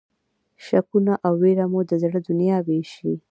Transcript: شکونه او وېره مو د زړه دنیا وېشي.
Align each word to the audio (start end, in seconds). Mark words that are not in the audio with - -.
شکونه 0.65 1.13
او 1.25 1.33
وېره 1.41 1.65
مو 1.71 1.79
د 1.89 1.91
زړه 2.03 2.19
دنیا 2.29 2.57
وېشي. 2.67 3.11